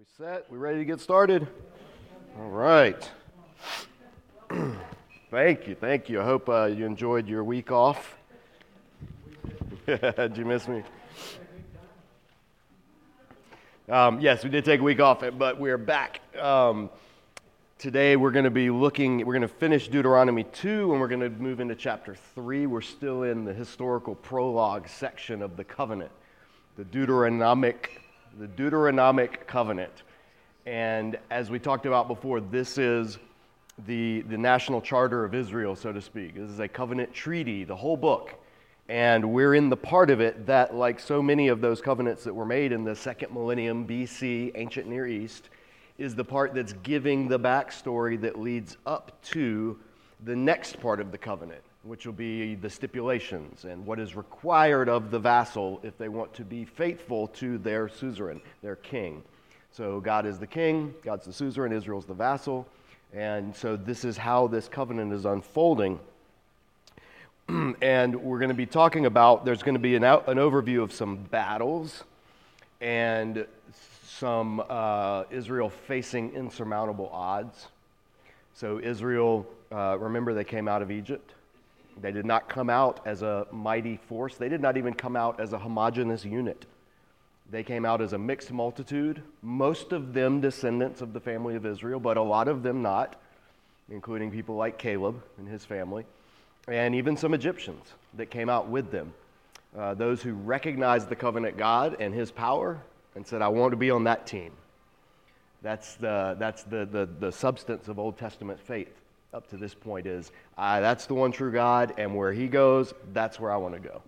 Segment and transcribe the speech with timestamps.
[0.00, 0.50] We set?
[0.50, 1.46] We ready to get started?
[2.38, 3.10] All right.
[5.30, 6.22] thank you, thank you.
[6.22, 8.16] I hope uh, you enjoyed your week off.
[9.86, 10.84] did you miss me?
[13.90, 16.22] Um, yes, we did take a week off, but we're back.
[16.40, 16.88] Um,
[17.76, 21.20] today we're going to be looking, we're going to finish Deuteronomy 2 and we're going
[21.20, 22.66] to move into chapter 3.
[22.66, 26.12] We're still in the historical prologue section of the covenant,
[26.78, 28.00] the Deuteronomic,
[28.38, 30.02] the Deuteronomic covenant.
[30.66, 33.18] And as we talked about before, this is
[33.86, 36.34] the, the national charter of Israel, so to speak.
[36.34, 38.34] This is a covenant treaty, the whole book.
[38.88, 42.34] And we're in the part of it that, like so many of those covenants that
[42.34, 45.48] were made in the second millennium BC, ancient Near East,
[45.96, 49.78] is the part that's giving the backstory that leads up to
[50.24, 54.88] the next part of the covenant, which will be the stipulations and what is required
[54.88, 59.22] of the vassal if they want to be faithful to their suzerain, their king.
[59.72, 62.66] So God is the king, God's the suzerain, Israel's the vassal.
[63.12, 65.98] And so this is how this covenant is unfolding.
[67.82, 70.82] and we're going to be talking about, there's going to be an, out, an overview
[70.82, 72.04] of some battles
[72.80, 73.46] and
[74.06, 77.68] some uh, Israel facing insurmountable odds.
[78.54, 81.32] So, Israel, uh, remember, they came out of Egypt.
[82.00, 85.40] They did not come out as a mighty force, they did not even come out
[85.40, 86.66] as a homogenous unit.
[87.50, 91.66] They came out as a mixed multitude, most of them descendants of the family of
[91.66, 93.20] Israel, but a lot of them not,
[93.90, 96.04] including people like Caleb and his family
[96.68, 97.84] and even some Egyptians
[98.14, 99.12] that came out with them.
[99.76, 102.80] Uh, those who recognized the covenant God and his power
[103.14, 104.52] and said, I want to be on that team.
[105.62, 108.99] That's the, that's the, the, the substance of Old Testament faith
[109.32, 113.38] up to this point is that's the one true God, and where he goes, that's
[113.38, 114.02] where I want to go.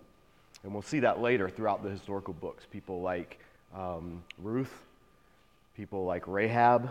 [0.63, 2.65] And we'll see that later throughout the historical books.
[2.71, 3.39] People like
[3.75, 4.73] um, Ruth,
[5.75, 6.89] people like Rahab,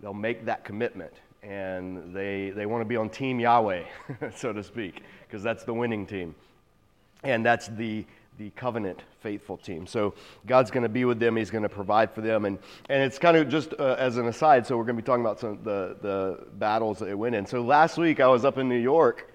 [0.00, 3.84] they'll make that commitment and they, they want to be on Team Yahweh,
[4.36, 6.34] so to speak, because that's the winning team.
[7.22, 8.04] And that's the,
[8.40, 9.86] the covenant faithful team.
[9.86, 10.14] So
[10.46, 11.36] God's going to be with them.
[11.36, 12.46] He's going to provide for them.
[12.46, 12.58] And,
[12.88, 15.22] and it's kind of just uh, as an aside, so we're going to be talking
[15.22, 17.44] about some the, the battles that they went in.
[17.44, 19.30] So last week I was up in New York,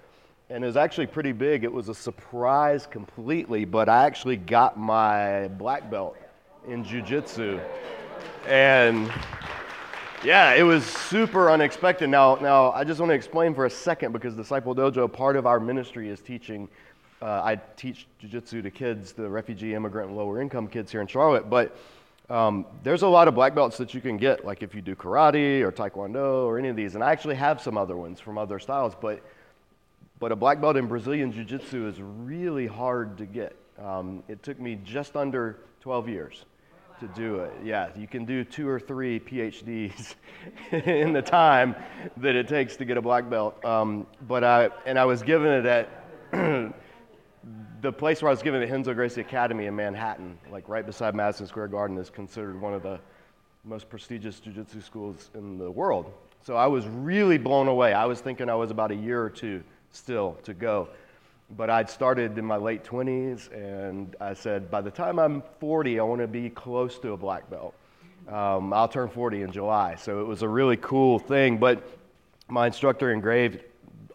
[0.50, 1.62] and it was actually pretty big.
[1.62, 6.16] It was a surprise completely, but I actually got my black belt
[6.66, 7.60] in jiu-jitsu.
[8.48, 9.08] And
[10.24, 12.08] yeah, it was super unexpected.
[12.08, 15.46] Now, now I just want to explain for a second because Disciple Dojo, part of
[15.46, 16.68] our ministry is teaching.
[17.22, 21.06] Uh, I teach jiu-jitsu to kids, the refugee, immigrant, and lower income kids here in
[21.06, 21.48] Charlotte.
[21.48, 21.76] But
[22.28, 24.94] um, there's a lot of black belts that you can get, like if you do
[24.94, 26.94] karate or taekwondo or any of these.
[26.94, 28.94] And I actually have some other ones from other styles.
[29.00, 29.22] But
[30.18, 33.54] but a black belt in Brazilian jiu-jitsu is really hard to get.
[33.78, 36.44] Um, it took me just under 12 years
[37.00, 37.52] to do it.
[37.62, 40.14] Yeah, you can do two or three PhDs
[40.72, 41.76] in the time
[42.16, 43.62] that it takes to get a black belt.
[43.62, 46.74] Um, but I, and I was given it at
[47.80, 51.14] the place where I was given it, Renzo Gracie Academy in Manhattan, like right beside
[51.14, 52.98] Madison Square Garden, is considered one of the
[53.64, 56.12] most prestigious jiu-jitsu schools in the world.
[56.42, 57.92] So I was really blown away.
[57.92, 60.88] I was thinking I was about a year or two still to go.
[61.56, 66.00] But I'd started in my late 20s, and I said, by the time I'm 40,
[66.00, 67.74] I want to be close to a black belt.
[68.28, 69.94] Um, I'll turn 40 in July.
[69.94, 71.58] So it was a really cool thing.
[71.58, 71.86] But
[72.48, 73.60] my instructor engraved,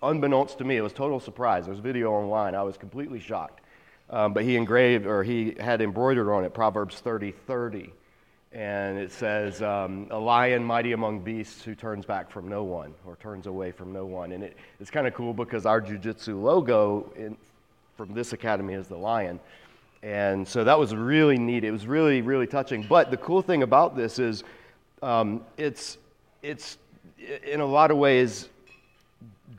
[0.03, 1.65] unbeknownst to me, it was total surprise.
[1.65, 2.55] There's a video online.
[2.55, 3.61] I was completely shocked.
[4.09, 7.93] Um, but he engraved, or he had embroidered on it, Proverbs 30 30
[8.53, 12.93] and it says, um, A lion mighty among beasts who turns back from no one
[13.05, 14.33] or turns away from no one.
[14.33, 17.37] And it, it's kind of cool because our jujitsu logo in,
[17.95, 19.39] from this academy is the lion.
[20.03, 21.63] And so that was really neat.
[21.63, 22.83] It was really, really touching.
[22.83, 24.43] But the cool thing about this is
[25.01, 25.97] um, it's,
[26.41, 26.77] it's,
[27.47, 28.49] in a lot of ways,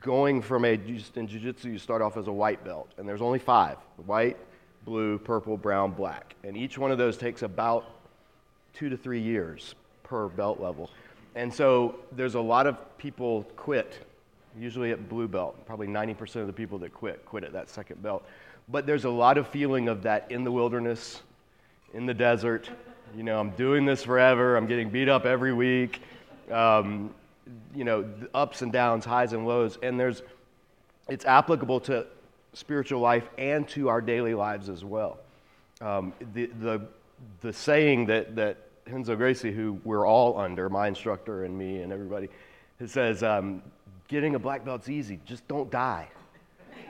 [0.01, 2.89] going from a, just in jiu-jitsu, you start off as a white belt.
[2.97, 4.37] And there's only five, white,
[4.85, 6.35] blue, purple, brown, black.
[6.43, 7.85] And each one of those takes about
[8.73, 10.89] two to three years per belt level.
[11.35, 14.05] And so there's a lot of people quit,
[14.59, 15.65] usually at blue belt.
[15.65, 18.23] Probably 90% of the people that quit quit at that second belt.
[18.69, 21.21] But there's a lot of feeling of that in the wilderness,
[21.93, 22.69] in the desert.
[23.15, 24.55] You know, I'm doing this forever.
[24.55, 26.01] I'm getting beat up every week.
[26.51, 27.13] Um,
[27.75, 29.77] you know, ups and downs, highs and lows.
[29.81, 30.21] And there's,
[31.09, 32.05] it's applicable to
[32.53, 35.17] spiritual life and to our daily lives as well.
[35.81, 36.81] Um, the, the
[37.41, 38.57] the saying that, that
[38.87, 42.29] Renzo Gracie, who we're all under, my instructor and me and everybody,
[42.79, 43.61] it says, um,
[44.07, 46.07] getting a black belt's easy, just don't die.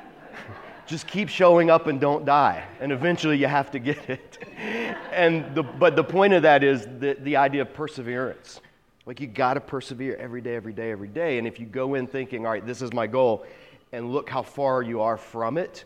[0.88, 2.66] just keep showing up and don't die.
[2.80, 4.38] And eventually you have to get it.
[5.12, 8.60] and the, but the point of that is the, the idea of perseverance.
[9.06, 11.38] Like you got to persevere every day, every day, every day.
[11.38, 13.46] And if you go in thinking, all right, this is my goal,
[13.92, 15.84] and look how far you are from it,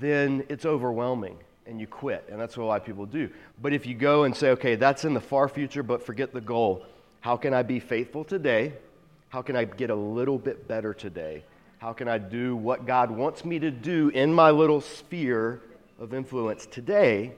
[0.00, 2.26] then it's overwhelming and you quit.
[2.30, 3.30] And that's what a lot of people do.
[3.62, 6.40] But if you go and say, okay, that's in the far future, but forget the
[6.40, 6.84] goal,
[7.20, 8.72] how can I be faithful today?
[9.28, 11.44] How can I get a little bit better today?
[11.78, 15.62] How can I do what God wants me to do in my little sphere
[15.98, 17.32] of influence today?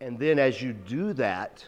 [0.00, 1.66] And then as you do that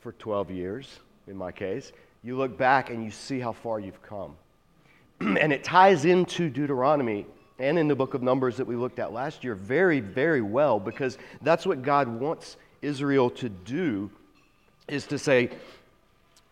[0.00, 1.92] for 12 years, in my case,
[2.22, 4.36] you look back and you see how far you've come.
[5.20, 7.26] and it ties into Deuteronomy
[7.58, 10.78] and in the book of Numbers that we looked at last year very, very well
[10.78, 14.10] because that's what God wants Israel to do
[14.88, 15.50] is to say,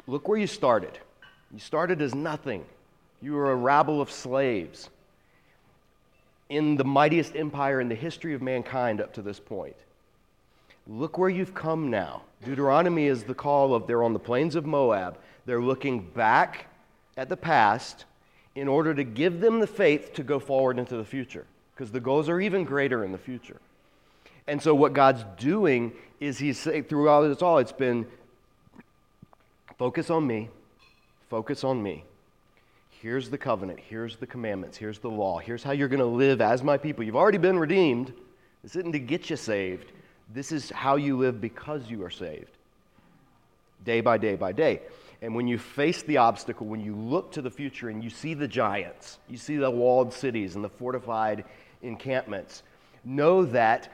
[0.07, 0.99] look where you started.
[1.53, 2.65] You started as nothing.
[3.21, 4.89] You were a rabble of slaves
[6.49, 9.77] in the mightiest empire in the history of mankind up to this point.
[10.87, 12.23] Look where you've come now.
[12.45, 15.19] Deuteronomy is the call of they're on the plains of Moab.
[15.47, 16.67] They're looking back
[17.17, 18.05] at the past
[18.55, 22.01] in order to give them the faith to go forward into the future because the
[22.01, 23.61] goals are even greater in the future.
[24.47, 28.07] And so, what God's doing is He's saying throughout this all, it's been
[29.79, 30.51] focus on me,
[31.31, 32.05] focus on me.
[32.91, 36.41] Here's the covenant, here's the commandments, here's the law, here's how you're going to live
[36.41, 37.05] as my people.
[37.05, 38.13] You've already been redeemed.
[38.63, 39.93] This isn't to get you saved,
[40.33, 42.57] this is how you live because you are saved,
[43.85, 44.81] day by day by day.
[45.23, 48.35] And when you face the obstacle, when you look to the future and you see
[48.35, 51.45] the giants, you see the walled cities and the fortified
[51.83, 52.63] encampments,
[53.05, 53.91] know that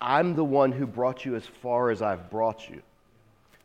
[0.00, 2.82] I'm the one who brought you as far as I've brought you.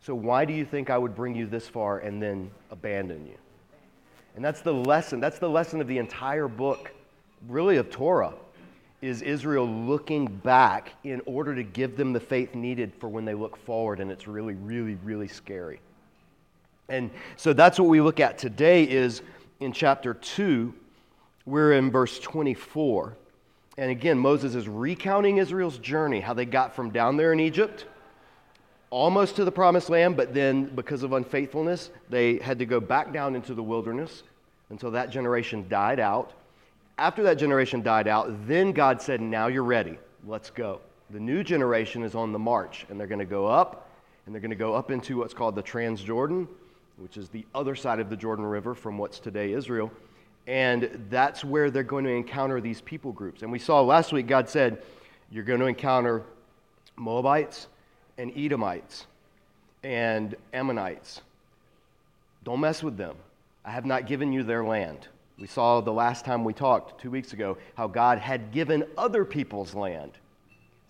[0.02, 3.38] So why do you think I would bring you this far and then abandon you?
[4.36, 5.20] And that's the lesson.
[5.20, 6.94] That's the lesson of the entire book,
[7.48, 8.34] really of Torah,
[9.02, 13.34] is Israel looking back in order to give them the faith needed for when they
[13.34, 15.80] look forward and it's really really really scary.
[16.90, 19.22] And so that's what we look at today is
[19.60, 20.74] in chapter 2,
[21.46, 23.18] we're in verse 24.
[23.78, 27.86] And again, Moses is recounting Israel's journey, how they got from down there in Egypt
[28.90, 33.12] almost to the promised land, but then because of unfaithfulness, they had to go back
[33.12, 34.24] down into the wilderness
[34.70, 36.34] until that generation died out.
[36.98, 39.98] After that generation died out, then God said, Now you're ready.
[40.26, 40.82] Let's go.
[41.10, 43.90] The new generation is on the march, and they're going to go up,
[44.26, 46.48] and they're going to go up into what's called the Transjordan
[46.98, 49.92] which is the other side of the Jordan River from what's today Israel.
[50.48, 53.44] And that's where they're going to encounter these people groups.
[53.44, 54.82] And we saw last week, God said,
[55.32, 56.24] You're going to encounter
[56.96, 57.68] Moabites
[58.18, 59.06] and Edomites
[59.84, 61.22] and Ammonites.
[62.44, 63.16] Don't mess with them.
[63.64, 65.08] I have not given you their land.
[65.40, 69.24] We saw the last time we talked, two weeks ago, how God had given other
[69.24, 70.14] people's land,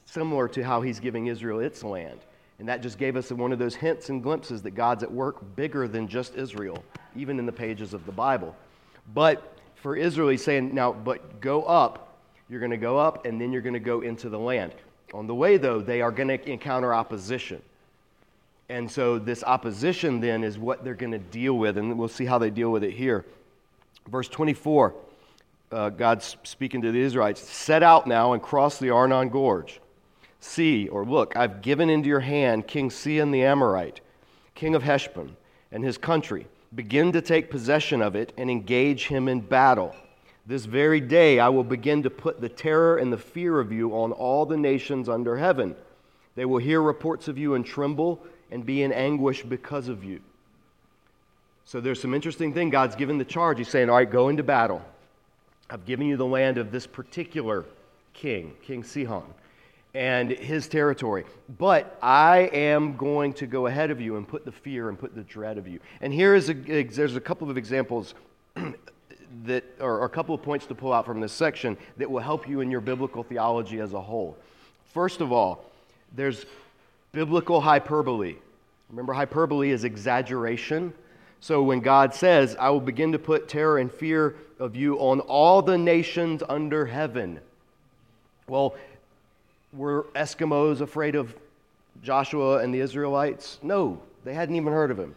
[0.05, 2.19] similar to how He's giving Israel its land.
[2.59, 5.55] And that just gave us one of those hints and glimpses that God's at work
[5.55, 6.83] bigger than just Israel,
[7.15, 8.55] even in the pages of the Bible.
[9.13, 12.17] But for Israel, he's saying, now, but go up.
[12.49, 14.73] You're going to go up, and then you're going to go into the land.
[15.13, 17.61] On the way, though, they are going to encounter opposition.
[18.69, 22.25] And so this opposition then is what they're going to deal with, and we'll see
[22.25, 23.25] how they deal with it here.
[24.09, 24.95] Verse 24,
[25.71, 29.79] uh, God's speaking to the Israelites Set out now and cross the Arnon Gorge.
[30.39, 34.01] See, or look, I've given into your hand King Sihon the Amorite,
[34.55, 35.35] king of Heshbon,
[35.71, 36.47] and his country.
[36.75, 39.95] Begin to take possession of it and engage him in battle.
[40.45, 43.91] This very day I will begin to put the terror and the fear of you
[43.91, 45.75] on all the nations under heaven.
[46.35, 50.21] They will hear reports of you and tremble and be in anguish because of you.
[51.67, 52.69] So there's some interesting thing.
[52.69, 53.57] God's given the charge.
[53.57, 54.81] He's saying, All right, go into battle.
[55.69, 57.65] I've given you the land of this particular
[58.13, 59.25] king, King Sihon
[59.93, 61.25] and his territory.
[61.57, 65.13] But I am going to go ahead of you and put the fear and put
[65.13, 65.81] the dread of you.
[65.99, 68.13] And here is a, there's a couple of examples
[69.45, 72.47] that, or a couple of points to pull out from this section that will help
[72.47, 74.37] you in your biblical theology as a whole.
[74.93, 75.65] First of all,
[76.15, 76.45] there's
[77.11, 78.35] biblical hyperbole.
[78.89, 80.93] Remember, hyperbole is exaggeration.
[81.39, 85.19] So when God says, I will begin to put terror and fear of you on
[85.21, 87.39] all the nations under heaven.
[88.47, 88.75] Well,
[89.73, 91.35] were Eskimos afraid of
[92.01, 93.59] Joshua and the Israelites?
[93.61, 95.13] No, they hadn't even heard of him.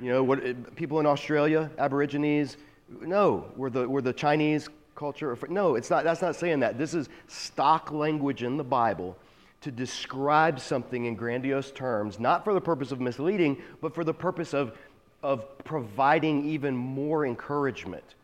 [0.00, 2.56] You know, what, people in Australia, Aborigines,
[3.00, 3.50] no.
[3.56, 5.50] Were the, were the Chinese culture afraid?
[5.50, 6.78] No, it's not, that's not saying that.
[6.78, 9.16] This is stock language in the Bible
[9.60, 14.14] to describe something in grandiose terms, not for the purpose of misleading, but for the
[14.14, 14.76] purpose of,
[15.22, 18.14] of providing even more encouragement.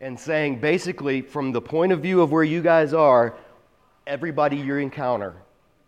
[0.00, 3.34] and saying basically, from the point of view of where you guys are,
[4.06, 5.34] everybody you encounter,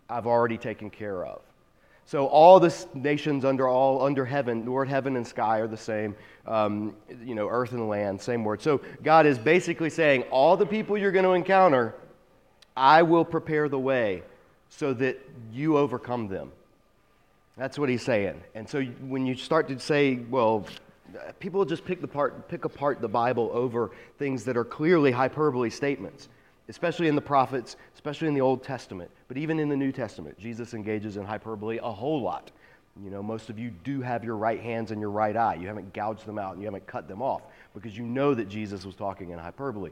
[0.09, 1.40] I've already taken care of.
[2.04, 6.14] So all the nations under all under heaven, Lord, heaven and sky are the same.
[6.47, 6.94] Um,
[7.25, 8.61] you know, earth and land, same word.
[8.61, 11.94] So God is basically saying, all the people you're going to encounter,
[12.76, 14.25] I will prepare the way
[14.68, 15.18] so that
[15.52, 16.52] you overcome them.
[17.56, 18.42] That's what he's saying.
[18.54, 20.66] And so when you start to say, well,
[21.38, 25.71] people just pick, the part, pick apart the Bible over things that are clearly hyperbole
[25.71, 26.28] statements,
[26.68, 30.38] especially in the prophets, especially in the Old Testament, but even in the New Testament.
[30.38, 32.50] Jesus engages in hyperbole a whole lot.
[33.02, 35.54] You know, most of you do have your right hands and your right eye.
[35.54, 37.42] You haven't gouged them out and you haven't cut them off
[37.75, 39.90] because you know that Jesus was talking in hyperbole.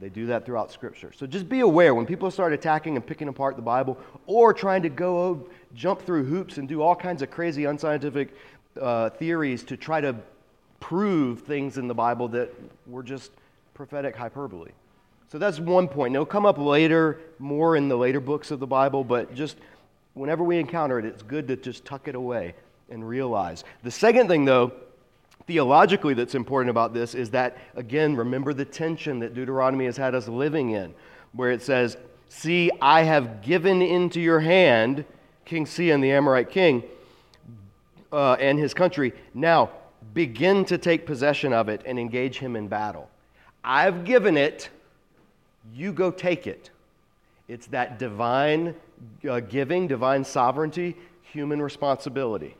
[0.00, 1.12] They do that throughout Scripture.
[1.12, 4.82] So just be aware when people start attacking and picking apart the Bible or trying
[4.82, 8.34] to go jump through hoops and do all kinds of crazy unscientific
[8.80, 10.14] uh, theories to try to
[10.78, 12.52] prove things in the Bible that
[12.86, 13.32] were just
[13.74, 14.70] prophetic hyperbole.
[15.30, 16.14] So that's one point.
[16.14, 19.56] It'll come up later, more in the later books of the Bible, but just
[20.14, 22.54] whenever we encounter it, it's good to just tuck it away
[22.88, 23.64] and realize.
[23.82, 24.72] The second thing, though,
[25.48, 30.14] theologically that's important about this is that, again, remember the tension that Deuteronomy has had
[30.14, 30.94] us living in,
[31.32, 31.96] where it says,
[32.28, 35.06] See, I have given into your hand
[35.46, 36.84] King Sihon, the Amorite king,
[38.12, 39.14] uh, and his country.
[39.32, 39.70] Now,
[40.12, 43.08] begin to take possession of it and engage him in battle.
[43.64, 44.68] I've given it,
[45.74, 46.70] you go take it.
[47.48, 48.74] It's that divine
[49.28, 52.54] uh, giving, divine sovereignty, human responsibility.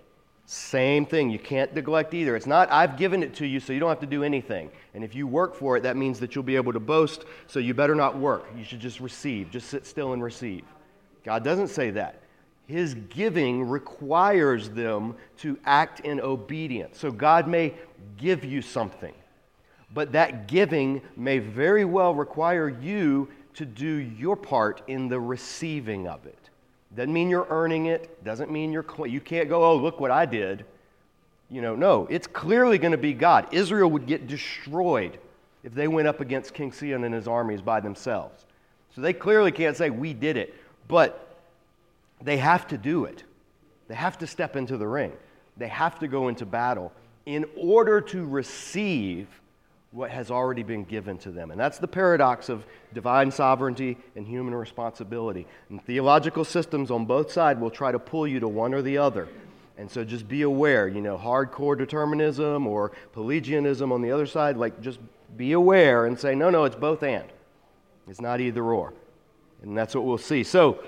[0.51, 1.29] Same thing.
[1.29, 2.35] You can't neglect either.
[2.35, 4.71] It's not, I've given it to you so you don't have to do anything.
[4.95, 7.59] And if you work for it, that means that you'll be able to boast, so
[7.59, 8.47] you better not work.
[8.57, 9.51] You should just receive.
[9.51, 10.65] Just sit still and receive.
[11.23, 12.23] God doesn't say that.
[12.67, 16.99] His giving requires them to act in obedience.
[16.99, 17.75] So God may
[18.17, 19.13] give you something,
[19.93, 26.09] but that giving may very well require you to do your part in the receiving
[26.09, 26.49] of it.
[26.95, 28.25] Doesn't mean you're earning it.
[28.25, 30.65] Doesn't mean you're you can't go, "Oh, look what I did."
[31.51, 33.47] You know, no, it's clearly going to be God.
[33.53, 35.19] Israel would get destroyed
[35.65, 38.45] if they went up against King Sihon and his armies by themselves.
[38.95, 40.55] So they clearly can't say we did it,
[40.89, 41.39] but
[42.21, 43.25] they have to do it.
[43.89, 45.13] They have to step into the ring.
[45.57, 46.93] They have to go into battle
[47.27, 49.29] in order to receive
[49.91, 51.51] what has already been given to them.
[51.51, 55.47] And that's the paradox of divine sovereignty and human responsibility.
[55.71, 58.99] And theological systems on both sides will try to pull you to one or the
[58.99, 59.29] other.
[59.79, 64.57] And so just be aware, you know, hardcore determinism or Pelagianism on the other side,
[64.57, 64.99] like just
[65.37, 67.25] be aware and say, no, no, it's both and.
[68.09, 68.93] It's not either or.
[69.63, 70.43] And that's what we'll see.
[70.43, 70.83] So,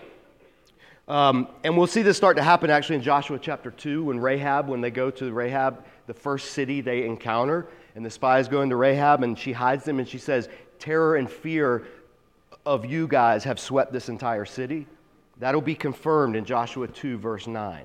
[1.09, 4.69] um, and we'll see this start to happen actually in Joshua chapter 2 when Rahab,
[4.69, 8.77] when they go to Rahab, the first city they encounter, and the spies go into
[8.77, 11.87] Rahab and she hides them and she says, Terror and fear
[12.65, 14.87] of you guys have swept this entire city.
[15.39, 17.85] That'll be confirmed in Joshua 2, verse 9.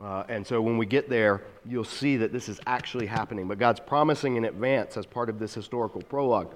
[0.00, 3.48] Uh, and so when we get there, you'll see that this is actually happening.
[3.48, 6.54] But God's promising in advance as part of this historical prologue.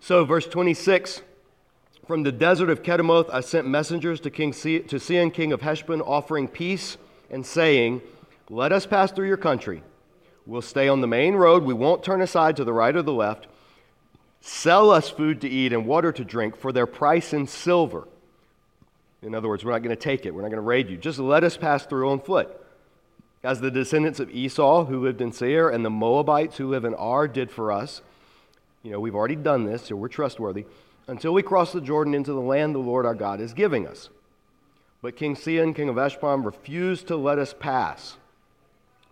[0.00, 1.20] So, verse 26
[2.06, 5.60] From the desert of Kedemoth, I sent messengers to, King C- to Sihon, king of
[5.60, 6.96] Heshbon, offering peace
[7.30, 8.00] and saying,
[8.48, 9.82] Let us pass through your country.
[10.48, 11.62] We'll stay on the main road.
[11.62, 13.46] We won't turn aside to the right or the left.
[14.40, 18.08] Sell us food to eat and water to drink for their price in silver.
[19.20, 20.34] In other words, we're not going to take it.
[20.34, 20.96] We're not going to raid you.
[20.96, 22.48] Just let us pass through on foot.
[23.44, 26.94] As the descendants of Esau who lived in Seir and the Moabites who live in
[26.94, 28.00] Ar did for us.
[28.82, 30.64] You know, we've already done this, so we're trustworthy.
[31.08, 34.08] Until we cross the Jordan into the land the Lord our God is giving us.
[35.02, 38.16] But King Sihon, king of Heshbon, refused to let us pass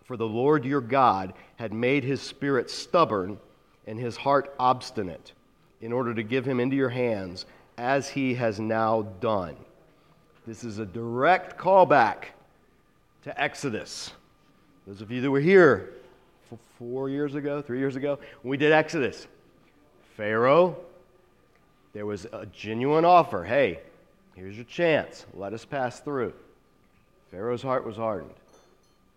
[0.07, 3.37] for the Lord your God had made his spirit stubborn
[3.85, 5.33] and his heart obstinate
[5.81, 7.45] in order to give him into your hands
[7.77, 9.55] as he has now done.
[10.47, 12.23] This is a direct callback
[13.23, 14.11] to Exodus.
[14.87, 15.93] Those of you that were here
[16.79, 19.27] four years ago, three years ago, when we did Exodus,
[20.15, 20.77] Pharaoh,
[21.93, 23.43] there was a genuine offer.
[23.43, 23.81] Hey,
[24.35, 25.25] here's your chance.
[25.33, 26.33] Let us pass through.
[27.29, 28.33] Pharaoh's heart was hardened,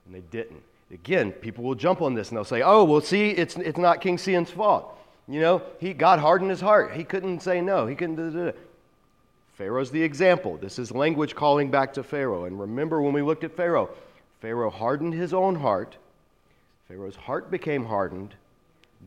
[0.06, 0.62] and they didn't.
[0.92, 4.00] Again, people will jump on this and they'll say, oh, well, see, it's, it's not
[4.00, 4.96] King Sihon's fault.
[5.28, 6.92] You know, he, God hardened his heart.
[6.94, 7.86] He couldn't say no.
[7.86, 8.16] He couldn't.
[8.16, 8.58] Da, da, da.
[9.54, 10.56] Pharaoh's the example.
[10.56, 12.46] This is language calling back to Pharaoh.
[12.46, 13.90] And remember when we looked at Pharaoh,
[14.40, 15.96] Pharaoh hardened his own heart.
[16.88, 18.34] Pharaoh's heart became hardened.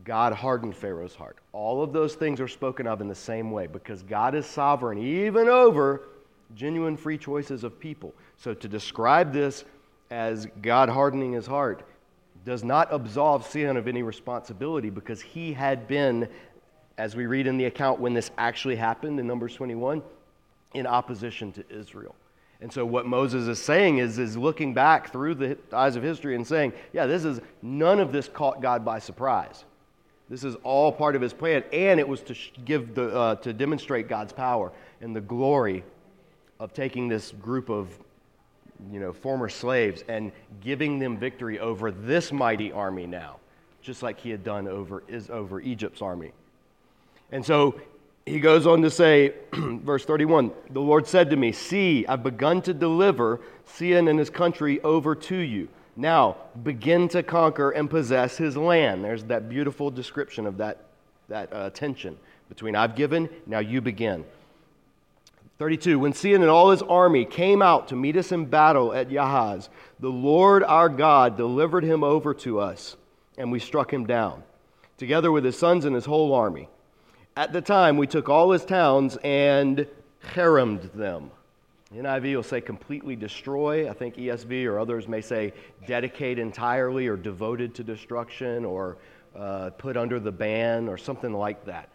[0.04, 1.36] God hardened Pharaoh's heart.
[1.52, 4.98] All of those things are spoken of in the same way because God is sovereign
[4.98, 6.02] even over
[6.54, 8.14] genuine free choices of people.
[8.36, 9.64] So to describe this
[10.14, 11.82] as God hardening his heart
[12.44, 16.28] does not absolve sin of any responsibility because he had been
[16.96, 20.00] as we read in the account when this actually happened in Numbers 21,
[20.74, 22.14] in opposition to Israel.
[22.60, 26.36] And so what Moses is saying is, is looking back through the eyes of history
[26.36, 29.64] and saying, yeah, this is none of this caught God by surprise.
[30.30, 33.52] This is all part of his plan, and it was to give the, uh, to
[33.52, 35.82] demonstrate God's power and the glory
[36.60, 37.88] of taking this group of
[38.92, 43.36] you know, former slaves and giving them victory over this mighty army now,
[43.82, 46.32] just like he had done over, is over Egypt's army.
[47.32, 47.80] And so
[48.26, 52.62] he goes on to say, verse 31 The Lord said to me, See, I've begun
[52.62, 55.68] to deliver Sihon and his country over to you.
[55.96, 59.04] Now, begin to conquer and possess his land.
[59.04, 60.78] There's that beautiful description of that,
[61.28, 64.24] that uh, tension between I've given, now you begin.
[65.58, 69.08] 32 When Sihon and all his army came out to meet us in battle at
[69.08, 69.68] Yahaz,
[70.00, 72.96] the Lord our God delivered him over to us,
[73.38, 74.42] and we struck him down,
[74.98, 76.68] together with his sons and his whole army.
[77.36, 79.86] At the time, we took all his towns and
[80.20, 81.30] haramed them.
[81.94, 83.88] NIV will say completely destroy.
[83.88, 85.52] I think ESV or others may say
[85.86, 88.96] dedicate entirely or devoted to destruction or
[89.36, 91.88] uh, put under the ban or something like that.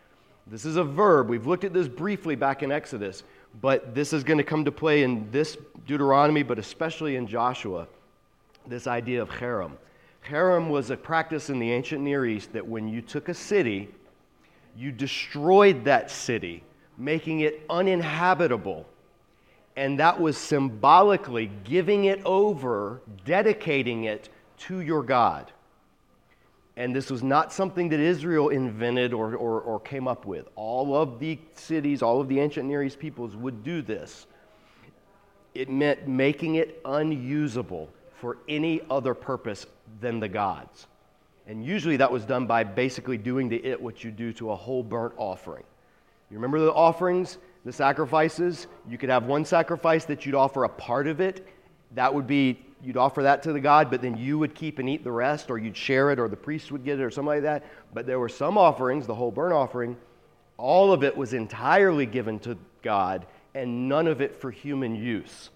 [0.47, 1.29] This is a verb.
[1.29, 3.23] We've looked at this briefly back in Exodus,
[3.61, 7.87] but this is going to come to play in this Deuteronomy, but especially in Joshua,
[8.67, 9.77] this idea of harem.
[10.21, 13.89] Harem was a practice in the ancient Near East that when you took a city,
[14.75, 16.63] you destroyed that city,
[16.97, 18.85] making it uninhabitable
[19.79, 24.27] and that was symbolically giving it over, dedicating it
[24.57, 25.53] to your God.
[26.79, 30.47] And this was not something that Israel invented or, or, or, came up with.
[30.55, 34.25] All of the cities, all of the ancient Near East peoples would do this.
[35.53, 39.67] It meant making it unusable for any other purpose
[40.01, 40.87] than the gods.
[41.47, 44.55] And usually that was done by basically doing to it what you do to a
[44.55, 45.65] whole burnt offering.
[46.31, 47.37] You remember the offerings?
[47.65, 48.67] the sacrifices.
[48.87, 51.47] You could have one sacrifice that you'd offer a part of it.
[51.93, 54.89] That would be, you'd offer that to the God, but then you would keep and
[54.89, 57.27] eat the rest, or you'd share it, or the priest would get it, or something
[57.27, 57.65] like that.
[57.93, 59.97] But there were some offerings, the whole burnt offering,
[60.57, 65.49] all of it was entirely given to God, and none of it for human use.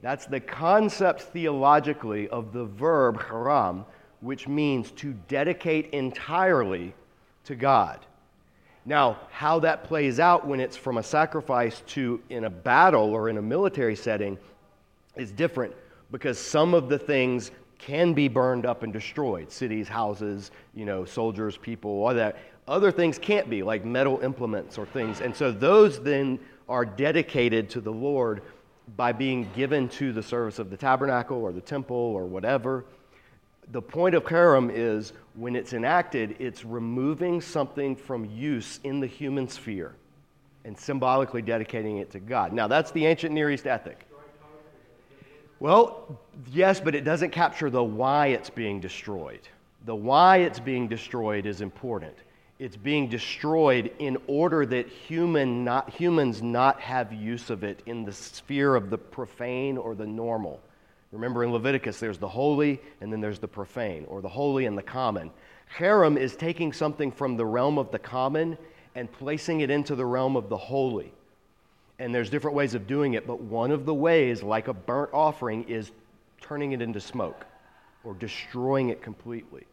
[0.00, 3.84] That's the concept theologically of the verb haram,
[4.20, 6.94] which means to dedicate entirely
[7.44, 7.98] to God.
[8.84, 13.28] Now, how that plays out when it's from a sacrifice to in a battle or
[13.28, 14.38] in a military setting
[15.16, 15.74] is different
[16.10, 21.04] because some of the things can be burned up and destroyed cities, houses, you know,
[21.04, 22.38] soldiers, people, all that.
[22.66, 25.20] Other things can't be, like metal implements or things.
[25.20, 28.42] And so those then are dedicated to the Lord
[28.96, 32.84] by being given to the service of the tabernacle or the temple or whatever
[33.72, 39.06] the point of cherem is when it's enacted, it's removing something from use in the
[39.06, 39.94] human sphere
[40.64, 42.52] and symbolically dedicating it to God.
[42.52, 44.07] Now, that's the ancient Near East ethic.
[45.60, 46.18] Well,
[46.52, 49.40] yes, but it doesn't capture the why it's being destroyed.
[49.86, 52.14] The why it's being destroyed is important.
[52.58, 58.04] It's being destroyed in order that human not, humans not have use of it in
[58.04, 60.60] the sphere of the profane or the normal.
[61.10, 64.76] Remember in Leviticus, there's the holy and then there's the profane, or the holy and
[64.76, 65.30] the common.
[65.66, 68.58] Harem is taking something from the realm of the common
[68.94, 71.12] and placing it into the realm of the holy.
[71.98, 75.10] And there's different ways of doing it, but one of the ways, like a burnt
[75.12, 75.90] offering, is
[76.40, 77.46] turning it into smoke
[78.04, 79.64] or destroying it completely.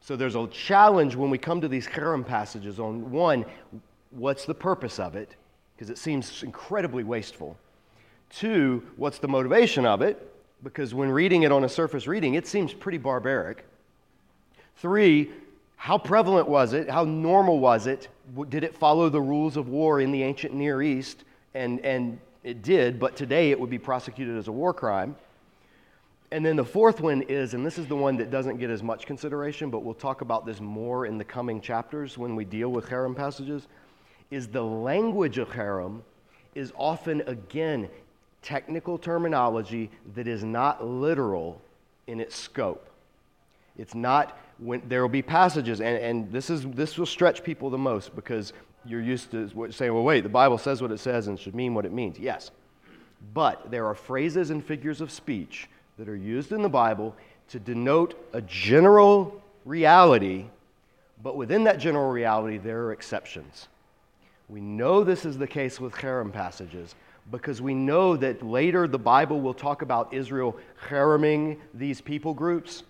[0.00, 3.44] So there's a challenge when we come to these harem passages on one,
[4.10, 5.36] what's the purpose of it?
[5.76, 7.56] Because it seems incredibly wasteful.
[8.30, 10.30] Two, what's the motivation of it?
[10.62, 13.64] because when reading it on a surface reading, it seems pretty barbaric.
[14.76, 15.30] Three,
[15.76, 16.88] how prevalent was it?
[16.88, 18.08] How normal was it?
[18.48, 21.24] Did it follow the rules of war in the ancient Near East?
[21.54, 25.16] And, and it did, but today it would be prosecuted as a war crime.
[26.32, 28.82] And then the fourth one is, and this is the one that doesn't get as
[28.82, 32.70] much consideration, but we'll talk about this more in the coming chapters when we deal
[32.70, 33.66] with harem passages,
[34.30, 36.04] is the language of harem
[36.54, 37.88] is often, again,
[38.42, 41.60] technical terminology that is not literal
[42.06, 42.88] in its scope.
[43.76, 47.70] It's not when there will be passages, and, and this, is, this will stretch people
[47.70, 48.52] the most because
[48.84, 51.74] you're used to saying, well, wait, the Bible says what it says and should mean
[51.74, 52.18] what it means.
[52.18, 52.50] Yes.
[53.34, 57.14] But there are phrases and figures of speech that are used in the Bible
[57.50, 60.46] to denote a general reality,
[61.22, 63.68] but within that general reality, there are exceptions.
[64.48, 66.94] We know this is the case with harem passages
[67.30, 70.56] because we know that later the Bible will talk about Israel
[70.88, 72.82] hareming these people groups,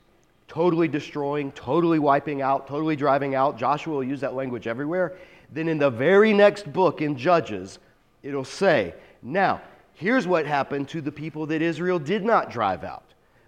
[0.49, 3.59] totally destroying, totally wiping out, totally driving out.
[3.59, 5.17] Joshua will use that language everywhere.
[5.53, 7.79] Then in the very next book in Judges,
[8.23, 9.61] it'll say, Now,
[9.95, 13.05] here's what happened to the people that Israel did not drive out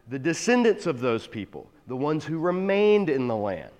[0.09, 3.71] the descendants of those people, the ones who remained in the land.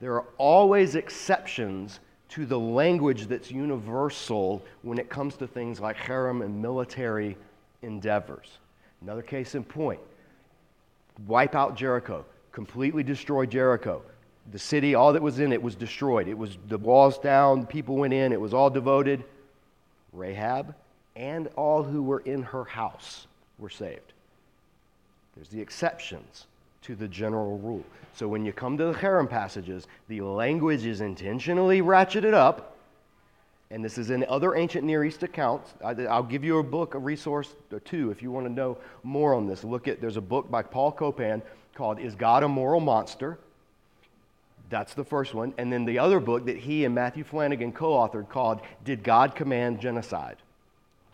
[0.00, 5.96] There are always exceptions to the language that's universal when it comes to things like
[5.96, 7.36] harem and military
[7.82, 8.58] endeavors.
[9.00, 10.00] Another case in point
[11.26, 14.02] wipe out Jericho, completely destroy Jericho.
[14.50, 16.28] The city, all that was in it was destroyed.
[16.28, 19.24] It was the walls down, people went in, it was all devoted.
[20.12, 20.74] Rahab
[21.16, 23.26] and all who were in her house
[23.58, 24.12] were saved.
[25.34, 26.46] There's the exceptions
[26.82, 27.84] to the general rule.
[28.14, 32.76] So when you come to the cherem passages, the language is intentionally ratcheted up.
[33.70, 35.74] And this is in other ancient Near East accounts.
[35.84, 39.34] I'll give you a book, a resource or two, if you want to know more
[39.34, 39.62] on this.
[39.62, 41.42] Look at, there's a book by Paul Copan
[41.74, 43.38] called Is God a Moral Monster?
[44.70, 45.54] That's the first one.
[45.58, 49.34] And then the other book that he and Matthew Flannagan co authored called Did God
[49.34, 50.36] Command Genocide?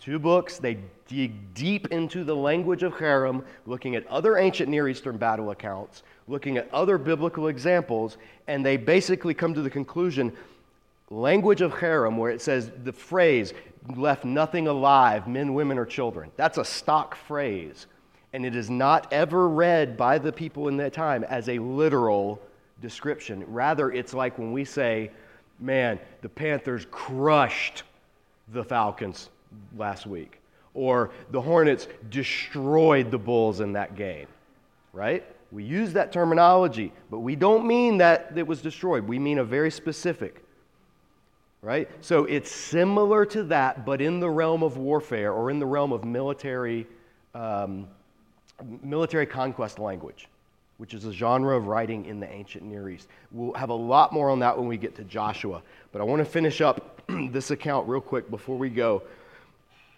[0.01, 4.89] Two books, they dig deep into the language of harem, looking at other ancient Near
[4.89, 10.33] Eastern battle accounts, looking at other biblical examples, and they basically come to the conclusion
[11.11, 13.55] language of harem, where it says the phrase,
[13.97, 16.31] left nothing alive, men, women, or children.
[16.37, 17.87] That's a stock phrase.
[18.33, 22.43] And it is not ever read by the people in that time as a literal
[22.85, 23.43] description.
[23.49, 25.11] Rather, it's like when we say,
[25.59, 27.83] man, the Panthers crushed
[28.53, 29.31] the Falcons
[29.77, 30.41] last week.
[30.75, 34.27] Or the Hornets destroyed the Bulls in that game,
[34.93, 35.25] right?
[35.51, 39.05] We use that terminology, but we don't mean that it was destroyed.
[39.09, 40.45] We mean a very specific,
[41.63, 41.89] right?
[42.01, 45.93] So it's similar to that, but in the realm of warfare or in the realm
[45.93, 46.87] of military,
[47.35, 47.87] um,
[48.83, 50.29] military conquest language,
[50.79, 53.09] which is a genre of writing in the ancient Near East.
[53.31, 56.21] We'll have a lot more on that when we get to Joshua, but I want
[56.21, 59.03] to finish up this account real quick before we go.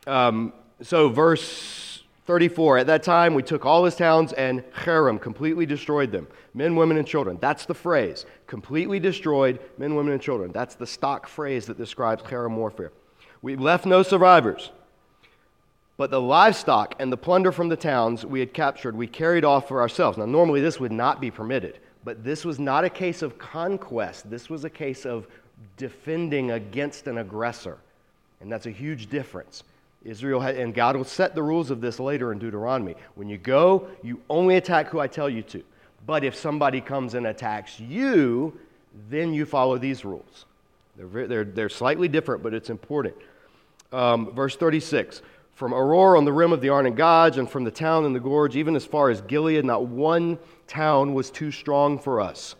[0.07, 5.65] Um, so, verse 34 At that time, we took all his towns and cherem, completely
[5.65, 6.27] destroyed them.
[6.55, 7.39] Men, women, and children.
[7.41, 8.27] That's the phrase.
[8.47, 10.51] Completely destroyed men, women, and children.
[10.53, 12.93] That's the stock phrase that describes cherem warfare.
[13.43, 14.71] We left no survivors.
[15.97, 19.67] But the livestock and the plunder from the towns we had captured, we carried off
[19.69, 20.19] for ourselves.
[20.19, 24.29] Now, normally this would not be permitted, but this was not a case of conquest.
[24.29, 25.27] This was a case of
[25.77, 27.79] defending against an aggressor.
[28.41, 29.65] And that's a huge difference.
[30.05, 32.95] Israel had, and God will set the rules of this later in Deuteronomy.
[33.15, 35.65] When you go, you only attack who I tell you to.
[36.07, 38.57] But if somebody comes and attacks you,
[39.09, 40.45] then you follow these rules.
[40.97, 43.17] They're, very, they're, they're slightly different, but it's important.
[43.93, 45.23] Um, verse 36
[45.57, 48.57] From Aroer on the rim of the Gods, and from the town in the gorge,
[48.57, 52.57] even as far as Gilead, not one town was too strong for us.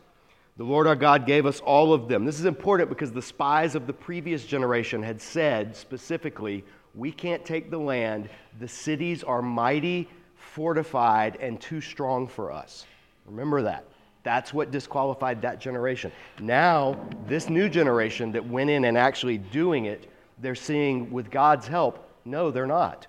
[0.57, 2.25] The Lord our God gave us all of them.
[2.25, 7.45] This is important because the spies of the previous generation had said specifically, we can't
[7.45, 8.31] take the land.
[8.61, 12.87] The cities are mighty, fortified, and too strong for us.
[13.27, 13.85] Remember that.
[14.23, 16.13] That's what disqualified that generation.
[16.41, 21.67] Now, this new generation that went in and actually doing it, they're seeing with God's
[21.67, 23.07] help, no, they're not.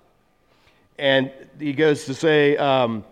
[0.98, 3.04] And he goes to say, um,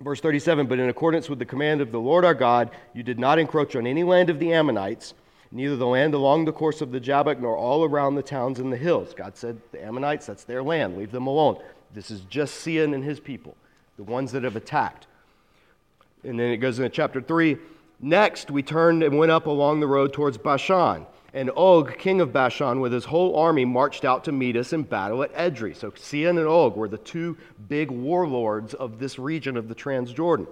[0.00, 3.18] verse 37 But in accordance with the command of the Lord our God, you did
[3.18, 5.14] not encroach on any land of the Ammonites
[5.50, 8.70] neither the land along the course of the Jabbok nor all around the towns in
[8.70, 9.14] the hills.
[9.14, 11.58] God said, The Ammonites, that's their land, leave them alone.
[11.94, 13.56] This is just Sihon and his people,
[13.96, 15.06] the ones that have attacked.
[16.24, 17.56] And then it goes into chapter 3.
[18.00, 21.06] Next, we turned and went up along the road towards Bashan.
[21.36, 24.84] And Og, king of Bashan, with his whole army, marched out to meet us in
[24.84, 25.76] battle at Edrei.
[25.76, 27.36] So Sihon and Og were the two
[27.68, 30.46] big warlords of this region of the Transjordan.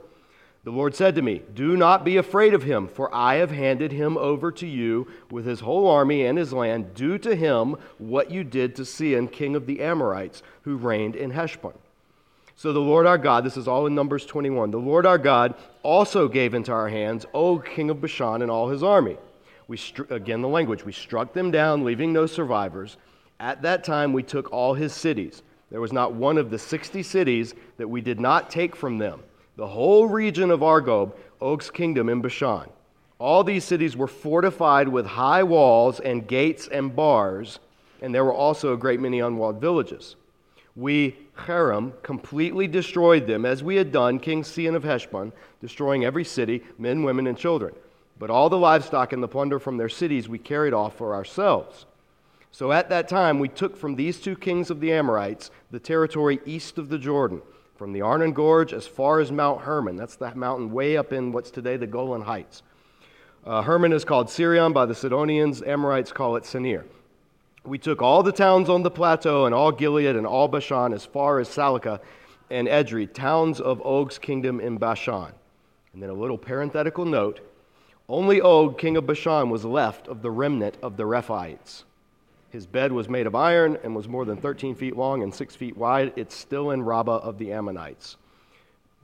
[0.64, 3.92] The Lord said to me, Do not be afraid of him, for I have handed
[3.92, 6.92] him over to you with his whole army and his land.
[6.92, 11.30] Do to him what you did to Sihon, king of the Amorites, who reigned in
[11.30, 11.72] Heshbon.
[12.56, 15.54] So the Lord our God, this is all in Numbers 21, the Lord our God
[15.82, 19.16] also gave into our hands Og, king of Bashan, and all his army.
[19.68, 19.78] We
[20.10, 22.96] again, the language, we struck them down, leaving no survivors.
[23.40, 25.42] At that time, we took all his cities.
[25.70, 29.20] There was not one of the 60 cities that we did not take from them
[29.56, 32.68] the whole region of Argob, Og's kingdom in Bashan.
[33.18, 37.60] All these cities were fortified with high walls and gates and bars,
[38.02, 40.16] and there were also a great many unwalled villages.
[40.74, 46.24] We, cherem, completely destroyed them, as we had done King Sihon of Heshbon, destroying every
[46.24, 47.74] city, men, women, and children.
[48.18, 51.86] But all the livestock and the plunder from their cities we carried off for ourselves.
[52.50, 56.40] So at that time we took from these two kings of the Amorites the territory
[56.46, 57.42] east of the Jordan
[57.76, 59.96] from the Arnon Gorge as far as Mount Hermon.
[59.96, 62.62] That's the mountain way up in what's today the Golan Heights.
[63.44, 66.84] Uh, Hermon is called Sirion by the Sidonians, Amorites call it Senir.
[67.64, 71.04] We took all the towns on the plateau and all Gilead and all Bashan as
[71.04, 71.98] far as Salecah
[72.50, 75.32] and Edrei, towns of Og's kingdom in Bashan.
[75.92, 77.40] And then a little parenthetical note
[78.08, 81.84] only Og, king of Bashan, was left of the remnant of the Rephaites.
[82.50, 85.56] His bed was made of iron and was more than 13 feet long and 6
[85.56, 86.12] feet wide.
[86.14, 88.16] It's still in Rabbah of the Ammonites.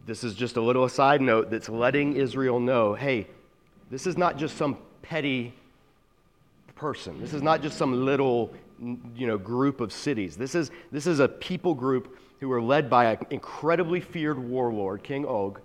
[0.06, 3.26] This is just a little aside note that's letting Israel know hey,
[3.90, 5.52] this is not just some petty
[6.76, 7.20] person.
[7.20, 8.54] This is not just some little
[9.14, 10.36] you know, group of cities.
[10.36, 15.02] This is, this is a people group who are led by an incredibly feared warlord,
[15.02, 15.60] King Og,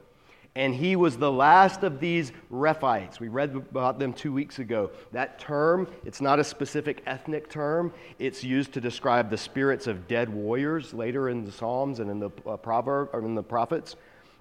[0.56, 3.20] and he was the last of these Rephaites.
[3.20, 4.90] We read about them two weeks ago.
[5.12, 7.94] That term, it's not a specific ethnic term.
[8.20, 12.20] It's used to describe the spirits of dead warriors later in the Psalms and in
[12.20, 13.98] the uh, or in the prophets.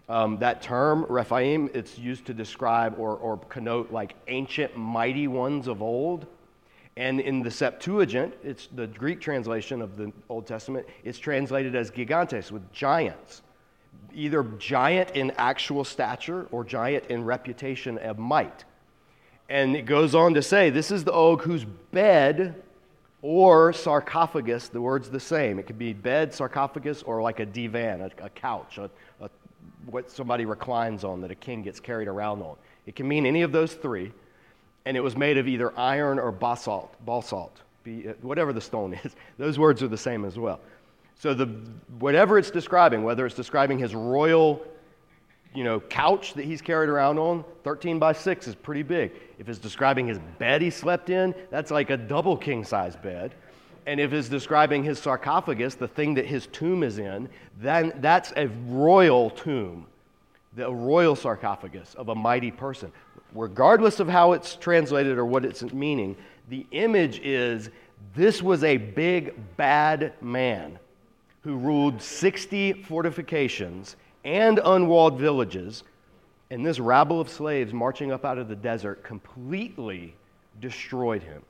[0.08, 5.66] Um, that term, Rephaim, it's used to describe or, or connote like ancient mighty ones
[5.66, 6.26] of old.
[6.96, 11.90] And in the Septuagint, it's the Greek translation of the Old Testament, it's translated as
[11.90, 13.42] gigantes, with giants
[14.14, 18.64] either giant in actual stature or giant in reputation of might.
[19.48, 22.62] And it goes on to say, this is the Og whose bed
[23.20, 25.58] or sarcophagus, the word's the same.
[25.58, 29.30] It could be bed, sarcophagus, or like a divan, a, a couch, a, a,
[29.86, 32.56] what somebody reclines on that a king gets carried around on.
[32.86, 34.12] It can mean any of those three.
[34.86, 37.62] And it was made of either iron or basalt, basalt,
[38.20, 39.16] whatever the stone is.
[39.38, 40.60] Those words are the same as well.
[41.18, 41.46] So the,
[41.98, 44.64] whatever it's describing, whether it's describing his royal
[45.54, 49.12] you know, couch that he's carried around on, 13 by 6 is pretty big.
[49.38, 53.34] If it's describing his bed he slept in, that's like a double king size bed.
[53.86, 57.28] And if it's describing his sarcophagus, the thing that his tomb is in,
[57.60, 59.86] then that's a royal tomb,
[60.56, 62.90] the royal sarcophagus of a mighty person.
[63.34, 66.16] Regardless of how it's translated or what it's meaning,
[66.48, 67.70] the image is
[68.14, 70.78] this was a big, bad man
[71.44, 75.84] who ruled 60 fortifications and unwalled villages,
[76.50, 80.14] and this rabble of slaves marching up out of the desert completely
[80.60, 81.42] destroyed him.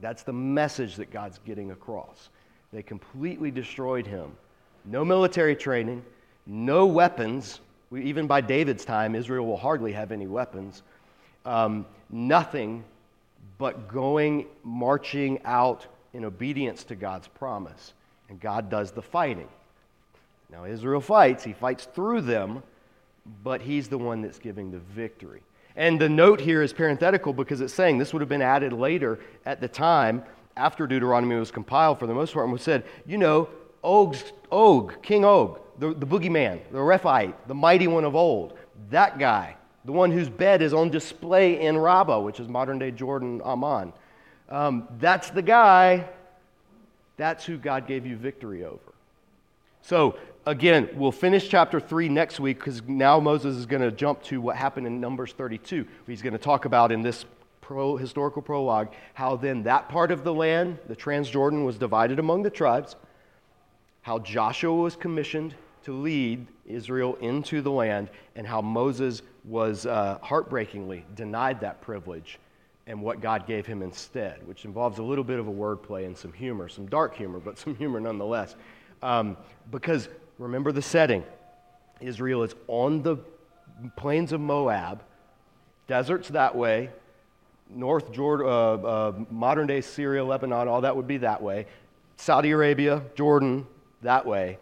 [0.00, 2.30] That's the message that God's getting across.
[2.72, 4.32] They completely destroyed him.
[4.86, 6.02] No military training,
[6.46, 7.60] no weapons.
[7.90, 10.82] We, even by David's time, Israel will hardly have any weapons.
[11.44, 12.84] Um, nothing
[13.58, 17.92] but going, marching out in obedience to God's promise
[18.34, 19.46] and God does the fighting.
[20.50, 22.64] Now, Israel fights, he fights through them,
[23.44, 25.40] but he's the one that's giving the victory.
[25.76, 29.20] And the note here is parenthetical because it's saying this would have been added later
[29.46, 30.24] at the time
[30.56, 33.48] after Deuteronomy was compiled for the most part and was said, you know,
[33.84, 38.58] Og's, Og, King Og, the, the boogeyman, the Rephaite, the mighty one of old,
[38.90, 42.90] that guy, the one whose bed is on display in Rabbah, which is modern day
[42.90, 43.92] Jordan Amman.
[44.48, 46.08] Um, that's the guy
[47.16, 48.80] that's who God gave you victory over.
[49.82, 54.22] So, again, we'll finish chapter 3 next week because now Moses is going to jump
[54.24, 55.86] to what happened in Numbers 32.
[56.06, 57.26] He's going to talk about in this
[57.60, 62.42] pro, historical prologue how then that part of the land, the Transjordan, was divided among
[62.42, 62.96] the tribes,
[64.02, 70.18] how Joshua was commissioned to lead Israel into the land, and how Moses was uh,
[70.22, 72.38] heartbreakingly denied that privilege
[72.86, 76.16] and what God gave him instead, which involves a little bit of a wordplay and
[76.16, 78.56] some humor, some dark humor, but some humor nonetheless.
[79.02, 79.36] Um,
[79.70, 81.24] because remember the setting
[82.00, 83.16] Israel is on the
[83.96, 85.02] plains of Moab,
[85.86, 86.90] deserts that way,
[87.70, 91.66] North Jordan, uh, uh, modern day Syria, Lebanon, all that would be that way,
[92.16, 93.66] Saudi Arabia, Jordan,
[94.02, 94.58] that way.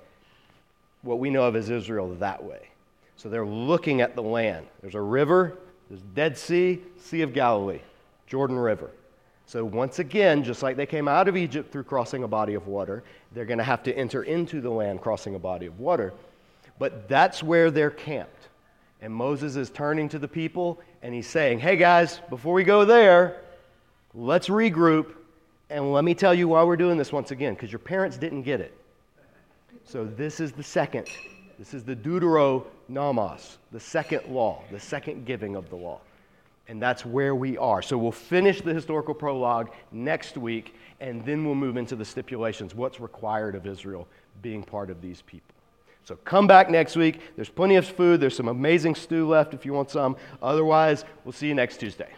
[1.02, 2.68] What we know of as Israel, that way.
[3.16, 4.66] So they're looking at the land.
[4.80, 5.58] There's a river,
[5.88, 7.80] there's Dead Sea, Sea of Galilee.
[8.33, 8.90] Jordan River.
[9.45, 12.66] So, once again, just like they came out of Egypt through crossing a body of
[12.66, 16.14] water, they're going to have to enter into the land crossing a body of water.
[16.79, 18.49] But that's where they're camped.
[19.03, 22.87] And Moses is turning to the people and he's saying, Hey guys, before we go
[22.87, 23.42] there,
[24.14, 25.12] let's regroup
[25.68, 28.45] and let me tell you why we're doing this once again, because your parents didn't
[28.45, 28.75] get it.
[29.85, 31.07] So, this is the second.
[31.59, 36.01] This is the Deuteronomos, the second law, the second giving of the law.
[36.68, 37.83] And that's where we are.
[37.83, 42.75] So we'll finish the historical prologue next week, and then we'll move into the stipulations
[42.75, 44.07] what's required of Israel
[44.40, 45.55] being part of these people.
[46.05, 47.20] So come back next week.
[47.37, 48.20] There's plenty of food.
[48.20, 50.16] There's some amazing stew left if you want some.
[50.42, 52.09] Otherwise, we'll see you next Tuesday.